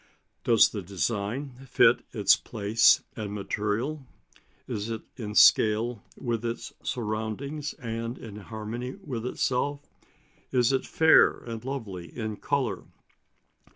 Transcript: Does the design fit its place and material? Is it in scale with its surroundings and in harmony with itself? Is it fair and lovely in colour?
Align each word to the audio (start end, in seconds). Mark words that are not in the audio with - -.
Does 0.43 0.69
the 0.69 0.81
design 0.81 1.51
fit 1.69 2.03
its 2.11 2.35
place 2.35 3.03
and 3.15 3.31
material? 3.33 4.07
Is 4.67 4.89
it 4.89 5.03
in 5.15 5.35
scale 5.35 6.01
with 6.17 6.43
its 6.43 6.73
surroundings 6.81 7.75
and 7.75 8.17
in 8.17 8.37
harmony 8.37 8.95
with 8.95 9.27
itself? 9.27 9.81
Is 10.51 10.73
it 10.73 10.87
fair 10.87 11.37
and 11.37 11.63
lovely 11.63 12.07
in 12.17 12.37
colour? 12.37 12.85